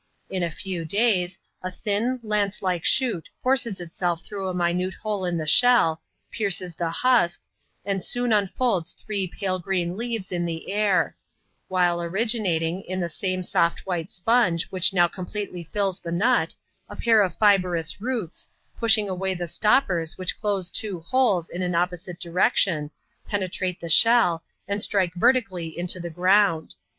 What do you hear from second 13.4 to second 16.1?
soft white sponge which now completely fills